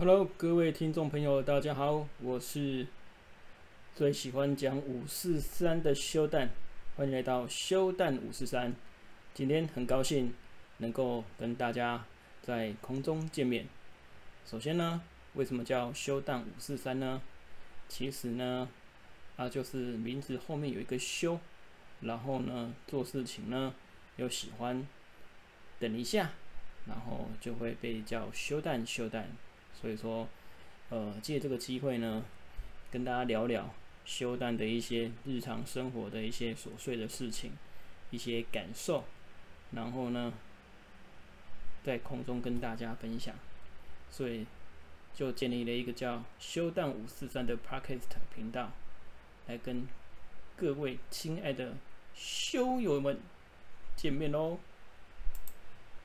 [0.00, 2.86] Hello，各位听众朋友，大家好，我是
[3.96, 6.50] 最喜欢讲五四三的修蛋，
[6.94, 8.72] 欢迎来到修蛋五四三。
[9.34, 10.32] 今天很高兴
[10.76, 12.04] 能够跟大家
[12.40, 13.66] 在空中见面。
[14.46, 15.02] 首先呢，
[15.34, 17.20] 为什么叫修蛋五四三呢？
[17.88, 18.68] 其实呢，
[19.36, 21.40] 啊，就是名字后面有一个修，
[22.02, 23.74] 然后呢，做事情呢
[24.14, 24.86] 又喜欢
[25.80, 26.30] 等一下，
[26.86, 29.28] 然后就会被叫修蛋修蛋。
[29.80, 30.26] 所以说，
[30.90, 32.24] 呃，借这个机会呢，
[32.90, 33.72] 跟大家聊聊
[34.04, 37.52] 休蛋的一些日常生活的一些琐碎的事情，
[38.10, 39.04] 一些感受，
[39.72, 40.32] 然后呢，
[41.84, 43.34] 在空中跟大家分享。
[44.10, 44.46] 所以
[45.14, 48.72] 就建立了一个叫“休蛋五四三”的 Podcast 频道，
[49.46, 49.86] 来跟
[50.56, 51.74] 各位亲爱的
[52.14, 53.20] 修友们
[53.94, 54.58] 见面喽。